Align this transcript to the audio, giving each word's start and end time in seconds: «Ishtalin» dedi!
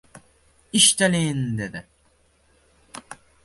«Ishtalin» 0.79 1.41
dedi! 1.59 1.81